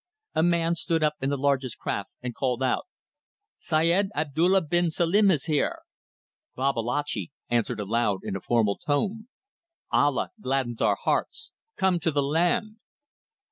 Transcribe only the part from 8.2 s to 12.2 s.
in a formal tone "Allah gladdens our hearts! Come to